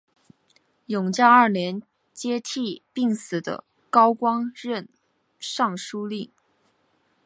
[0.87, 4.89] 永嘉二年接替病死的高光任
[5.39, 6.27] 尚书令。